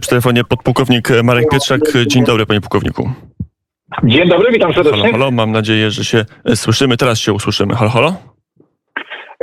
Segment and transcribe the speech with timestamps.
[0.00, 1.80] Przy telefonie podpułkownik Marek Pietrzak.
[2.06, 3.10] Dzień dobry, panie pułkowniku.
[4.04, 5.00] Dzień dobry, witam serdecznie.
[5.00, 6.96] Halo, halo, mam nadzieję, że się e, słyszymy.
[6.96, 7.74] Teraz się usłyszymy.
[7.74, 8.16] Halo, halo.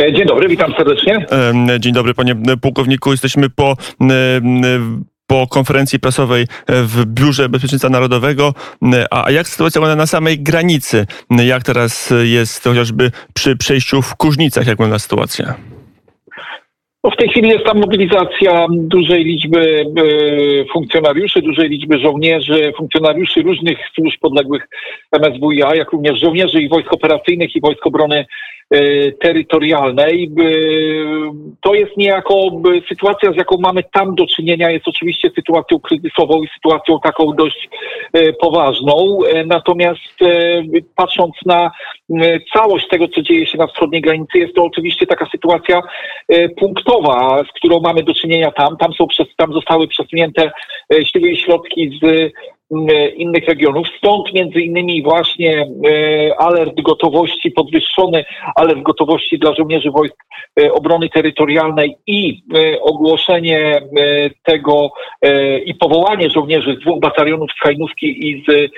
[0.00, 1.26] E, Dzień dobry, witam serdecznie.
[1.80, 3.10] Dzień dobry, panie pułkowniku.
[3.10, 3.76] Jesteśmy po,
[5.26, 8.54] po konferencji prasowej w Biurze Bezpieczeństwa Narodowego.
[9.10, 11.06] A a jak sytuacja wygląda na samej granicy?
[11.30, 14.66] Jak teraz jest chociażby przy przejściu w Kuźnicach?
[14.66, 15.54] Jak wygląda sytuacja?
[17.04, 23.42] No w tej chwili jest tam mobilizacja dużej liczby e, funkcjonariuszy, dużej liczby żołnierzy, funkcjonariuszy
[23.42, 24.68] różnych służb podległych
[25.12, 28.26] MSWiA, jak również żołnierzy i wojsk operacyjnych i wojsk obrony
[28.70, 30.24] e, terytorialnej.
[30.24, 30.44] E,
[31.60, 32.34] To jest niejako
[32.88, 37.68] sytuacja, z jaką mamy tam do czynienia, jest oczywiście sytuacją kryzysową i sytuacją taką dość
[38.40, 39.18] poważną.
[39.46, 40.18] Natomiast
[40.96, 41.70] patrząc na
[42.52, 45.82] całość tego, co dzieje się na wschodniej granicy, jest to oczywiście taka sytuacja
[46.28, 46.48] e,
[47.48, 48.76] z którą mamy do czynienia tam.
[48.76, 50.52] Tam, są tam zostały przesunięte
[50.94, 51.04] e,
[51.36, 52.32] środki z
[53.16, 53.86] innych regionów.
[53.98, 58.24] Stąd między innymi właśnie e, alert gotowości podwyższony,
[58.56, 60.16] alert gotowości dla żołnierzy wojsk
[60.60, 63.80] e, obrony terytorialnej i e, ogłoszenie
[64.42, 64.90] tego
[65.64, 68.70] i powołanie żołnierzy z dwóch batalionów z Hajnówki i z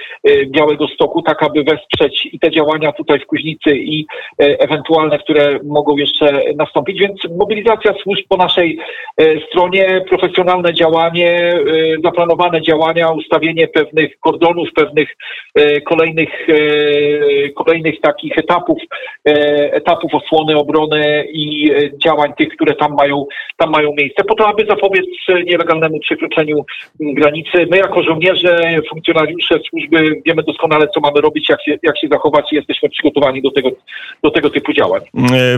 [0.46, 4.06] Białego Stoku, tak aby wesprzeć i te działania tutaj w Kuźnicy i
[4.38, 7.00] ewentualne, które mogą jeszcze nastąpić.
[7.00, 8.78] Więc mobilizacja służb po naszej
[9.48, 11.54] stronie, profesjonalne działanie,
[12.04, 13.81] zaplanowane działania, ustawienie pewnych
[14.20, 15.08] kordonów, pewnych
[15.54, 18.78] e, kolejnych, e, kolejnych takich etapów,
[19.28, 19.32] e,
[19.72, 21.72] etapów osłony obrony i
[22.04, 25.06] działań tych, które tam mają, tam mają miejsce, po to, aby zapobiec
[25.44, 26.64] nielegalnemu przekroczeniu
[27.00, 27.66] granicy.
[27.70, 32.52] My jako żołnierze, funkcjonariusze służby wiemy doskonale, co mamy robić, jak się, jak się zachować
[32.52, 33.70] i jesteśmy przygotowani do tego,
[34.22, 35.00] do tego typu działań.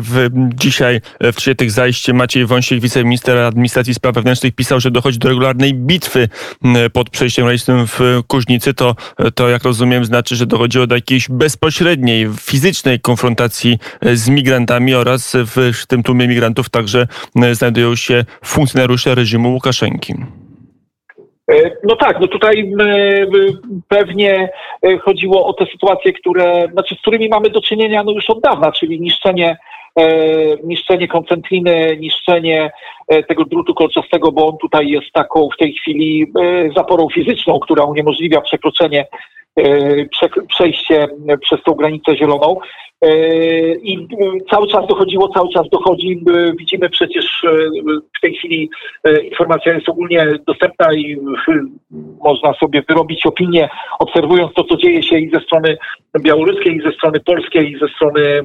[0.00, 5.18] W, dzisiaj w czasie tych zajść Maciej Wąsik, wiceminister administracji spraw wewnętrznych pisał, że dochodzi
[5.18, 6.28] do regularnej bitwy
[6.92, 8.74] pod przejściem granicznym w Kuźnicy.
[8.74, 8.94] To,
[9.34, 15.36] to jak rozumiem znaczy, że dochodziło do jakiejś bezpośredniej, fizycznej konfrontacji e, z migrantami oraz
[15.54, 17.06] w tym tłumie migrantów także
[17.42, 20.14] e, znajdują się funkcjonariusze reżimu Łukaszenki.
[21.50, 22.72] E, No tak, no tutaj
[23.88, 24.48] pewnie
[25.02, 28.72] chodziło o te sytuacje, które, znaczy z którymi mamy do czynienia no już od dawna,
[28.72, 29.56] czyli niszczenie,
[30.64, 32.70] niszczenie koncentriny, niszczenie
[33.08, 37.60] e, tego drutu kolczastego, bo on tutaj jest taką w tej chwili e, zaporą fizyczną,
[37.60, 39.43] która uniemożliwia przekroczenie, e, przek-
[40.48, 41.08] przejście
[41.40, 42.60] przez tą granicę zieloną.
[43.04, 44.06] E, I e,
[44.50, 46.20] cały czas dochodziło, cały czas dochodzi.
[46.28, 47.50] E, Widzimy przecież e,
[48.18, 48.70] w tej chwili
[49.04, 51.18] e, informacja jest ogólnie dostępna i e,
[52.24, 55.76] można sobie wyrobić opinię, obserwując to, co dzieje się i ze strony
[56.20, 58.44] białoruskiej, i ze strony polskiej, i ze strony e,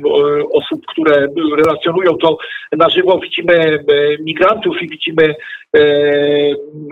[0.53, 1.27] osób, które
[1.57, 2.37] relacjonują to
[2.71, 3.19] na żywo.
[3.19, 3.79] Widzimy e,
[4.23, 5.35] migrantów i widzimy
[5.75, 5.81] e,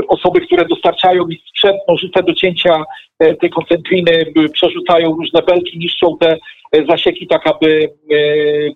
[0.07, 2.83] osoby, które dostarczają mi sprzęt, nożyce do cięcia
[3.19, 6.37] e, tej koncentriny, e, przerzucają różne belki, niszczą te
[6.71, 7.89] e, zasieki tak, aby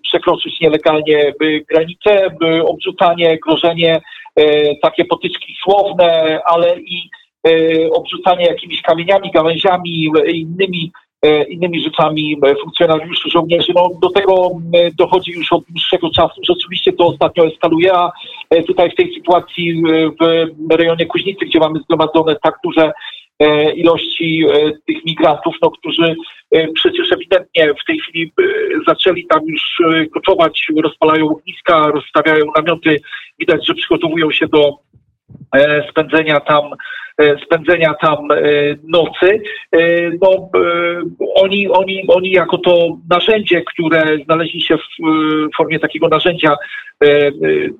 [0.02, 1.32] przekroczyć nielegalnie
[1.70, 2.28] granicę,
[2.66, 4.00] obrzucanie, grożenie,
[4.82, 7.10] takie potyczki słowne, ale i
[7.92, 10.92] obrzucanie jakimiś kamieniami, gałęziami innymi
[11.48, 13.72] innymi rzeczami e, funkcjonariuszy, żołnierzy.
[13.74, 16.40] No, do tego e, dochodzi już od dłuższego czasu.
[16.48, 18.12] Rzeczywiście to ostatnio eskaluje, a
[18.50, 20.10] e, tutaj w tej sytuacji e,
[20.70, 22.92] w rejonie Kuźnicy, gdzie mamy zgromadzone tak duże
[23.38, 26.16] e, ilości e, tych migrantów, no, którzy
[26.50, 28.44] e, przecież ewidentnie w tej chwili e,
[28.86, 33.00] zaczęli tam już e, koczować, rozpalają ogniska, rozstawiają namioty.
[33.38, 35.41] Widać, że przygotowują się do e,
[35.90, 36.64] spędzenia tam
[37.18, 38.36] e, spędzenia tam e,
[38.88, 39.42] nocy.
[39.72, 39.78] E,
[40.22, 41.02] No, e,
[41.34, 44.84] oni, oni, oni jako to narzędzie, które znaleźli się w e,
[45.56, 47.32] formie takiego narzędzia e, e,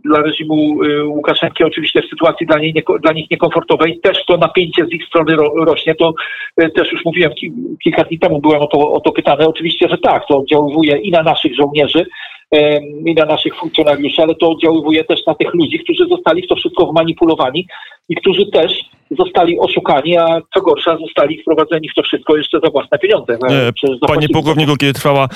[0.05, 4.87] dla reżimu e, Łukaszenki, oczywiście w sytuacji dla, niej, dla nich niekomfortowej, też to napięcie
[4.87, 5.95] z ich strony ro, rośnie.
[5.95, 6.15] To
[6.57, 7.53] e, też już mówiłem ki,
[7.85, 9.49] kilka dni temu, byłem o to, o to pytany.
[9.49, 12.07] Oczywiście, że tak, to oddziaływuje i na naszych żołnierzy,
[13.07, 16.57] i na naszych funkcjonariuszy, ale to oddziaływuje też na tych ludzi, którzy zostali w to
[16.57, 17.62] wszystko wmanipulowani
[18.09, 18.73] i którzy też
[19.19, 23.39] zostali oszukani, a co gorsza, zostali wprowadzeni w to wszystko jeszcze za własne pieniądze.
[23.75, 25.29] Przecież Panie pułkowniku, kiedy trwała,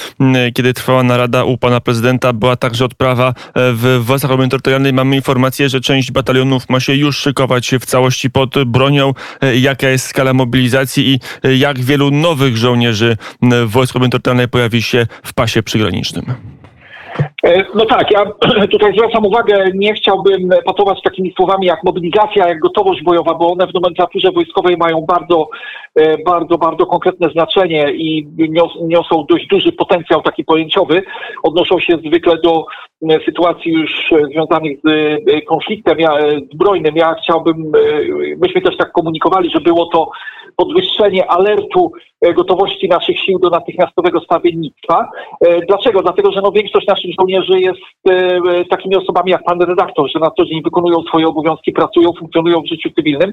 [0.54, 4.92] kiedy trwała narada u pana prezydenta, była także odprawa e, w Wojskach Obrony Terytorialnej.
[4.92, 9.12] Mamy informację, że część batalionów ma się już szykować w całości pod bronią.
[9.40, 11.18] E, Jaka jest skala mobilizacji i
[11.48, 13.16] e, jak wielu nowych żołnierzy
[13.66, 16.55] Wojsk Terytorialnej pojawi się w pasie przygranicznym?
[17.44, 18.24] E, No tak, ja
[18.72, 23.66] tutaj zwracam uwagę, nie chciałbym patować takimi słowami jak mobilizacja, jak gotowość bojowa, bo one
[23.66, 25.48] w nomenklaturze wojskowej mają bardzo,
[25.94, 31.02] e, bardzo, bardzo konkretne znaczenie i nios- niosą dość duży potencjał taki pojęciowy.
[31.42, 32.64] Odnoszą się zwykle do
[33.10, 33.90] e, sytuacji już
[34.32, 34.88] związanych z
[35.48, 35.98] konfliktem
[36.54, 36.96] zbrojnym.
[36.96, 37.72] Ja chciałbym,
[38.42, 40.10] myśmy też tak komunikowali, że było to
[40.56, 45.08] podwyższenie alertu e, gotowości naszych sił do natychmiastowego stawiennictwa.
[45.40, 46.02] E, Dlaczego?
[46.02, 50.30] Dlatego, że no większość naszych żołnierzy jest e, takimi osobami jak pan redaktor, że na
[50.30, 53.32] co dzień wykonują swoje obowiązki, pracują, funkcjonują w życiu cywilnym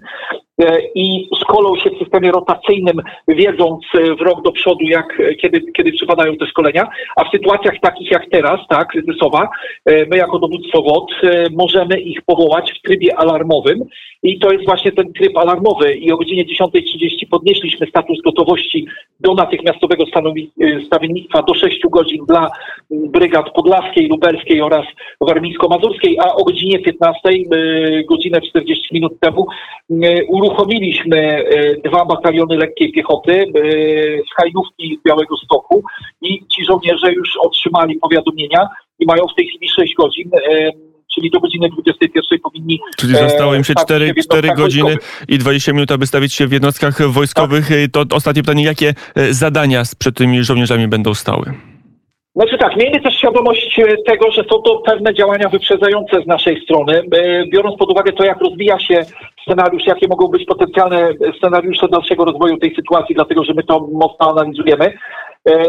[0.95, 3.83] i szkolą się w systemie rotacyjnym, wiedząc
[4.19, 8.29] w rok do przodu, jak, kiedy, kiedy przypadają te szkolenia, a w sytuacjach takich jak
[8.31, 9.49] teraz, tak, kryzysowa,
[9.85, 13.83] my jako dowództwo WOD e, możemy ich powołać w trybie alarmowym
[14.23, 18.87] i to jest właśnie ten tryb alarmowy i o godzinie 10.30 podnieśliśmy status gotowości
[19.19, 22.51] do natychmiastowego e, stawiennictwa do 6 godzin dla
[22.91, 24.85] m, brygad podlaskiej, lubelskiej oraz
[25.21, 29.47] warmińsko-mazurskiej, a o godzinie 15, e, godzinę 40 minut temu
[30.27, 31.43] uruchomiliśmy
[31.85, 33.45] dwa bataliony lekkiej piechoty
[34.31, 35.83] z Hajnówki z Białego Stoku
[36.21, 38.67] i ci żołnierze już otrzymali powiadomienia
[38.99, 40.31] i mają w tej chwili 6 godzin,
[41.15, 44.55] czyli do godziny 21 powinni Czyli zostało im się e, stawić 4, w jednostkach 4
[44.55, 45.29] godziny wojskowych.
[45.29, 47.69] i 20 minut, aby stawić się w jednostkach wojskowych.
[47.91, 51.53] To ostatnie pytanie, jakie e, zadania przed tymi żołnierzami będą stały?
[52.35, 56.61] Znaczy tak, miejmy też świadomość e, tego, że są to pewne działania wyprzedzające z naszej
[56.61, 57.01] strony.
[57.11, 59.05] E, Biorąc pod uwagę to, jak rozwija się
[59.43, 64.31] scenariusz, jakie mogą być potencjalne scenariusze dalszego rozwoju tej sytuacji, dlatego że my to mocno
[64.31, 64.93] analizujemy.
[65.47, 65.67] E, e,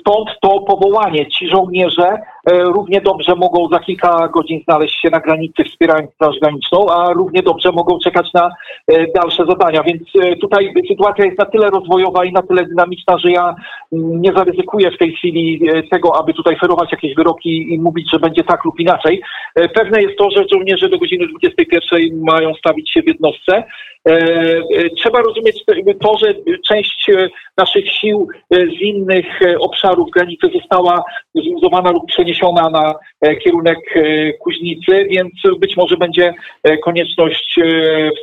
[0.00, 1.26] Stąd to powołanie.
[1.26, 2.20] Ci żołnierze e,
[2.50, 7.42] równie dobrze mogą za kilka godzin znaleźć się na granicy, wspierając Straż Graniczną, a równie
[7.42, 8.50] dobrze mogą czekać na
[8.88, 9.82] e, dalsze zadania.
[9.82, 13.54] Więc e, tutaj sytuacja jest na tyle rozwojowa i na tyle dynamiczna, że ja
[13.92, 18.18] nie zaryzykuję w tej chwili e, tego, aby tutaj ferować jakieś wyroki i mówić, że
[18.18, 19.22] będzie tak lub inaczej.
[19.54, 23.64] E, Pewne jest to, że żołnierze do godziny 21 mają stawić się w jednostce.
[24.08, 25.64] E, e, Trzeba rozumieć
[26.00, 26.34] to, że
[26.68, 31.04] część e, naszych sił e, z innych e, obszarów granicy została
[31.34, 37.60] zluzowana lub przeniesiona na e, kierunek e, Kuźnicy, więc być może będzie e, konieczność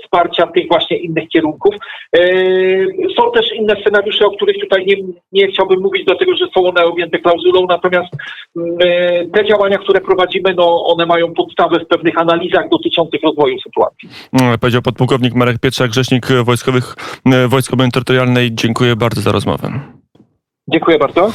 [0.03, 1.75] wsparcia tych właśnie innych kierunków.
[3.17, 4.95] Są też inne scenariusze, o których tutaj nie,
[5.31, 8.13] nie chciałbym mówić, dlatego że są one objęte klauzulą, natomiast
[8.57, 8.77] mm,
[9.31, 14.09] te działania, które prowadzimy, no one mają podstawę w pewnych analizach dotyczących rozwoju sytuacji.
[14.41, 16.95] Mm, Powiedział podpułkownik Marek Pietrzak, rzecznik wojskowych
[17.47, 18.49] Wojsk Obrony Terytorialnej.
[18.51, 19.71] Dziękuję bardzo za rozmowę.
[20.67, 21.29] Dziękuję bardzo.